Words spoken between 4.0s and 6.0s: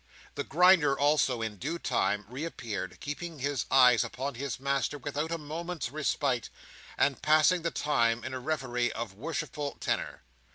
upon his master without a moment's